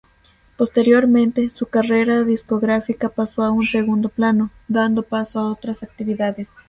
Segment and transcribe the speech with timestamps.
[0.57, 6.53] Posteriormente su carrera discográfica pasó a un segundo plano, dando paso a otras actividades.